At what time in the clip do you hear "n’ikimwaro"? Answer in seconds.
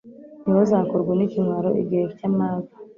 1.15-1.69